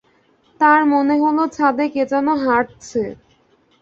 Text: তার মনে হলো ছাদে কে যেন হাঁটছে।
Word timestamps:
তার 0.61 0.81
মনে 0.93 1.15
হলো 1.23 1.43
ছাদে 1.55 1.85
কে 1.93 2.03
যেন 2.11 2.27
হাঁটছে। 2.43 3.03